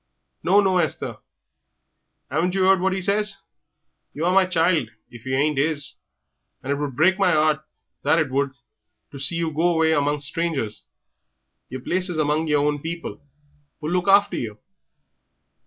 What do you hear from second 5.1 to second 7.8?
if you ain't 'is, and it would break my 'eart,